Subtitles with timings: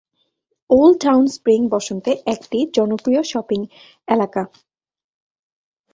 [0.69, 3.59] Old town spring বসন্তে একটি জনপ্রিয় শপিং
[4.07, 4.43] এলাকা।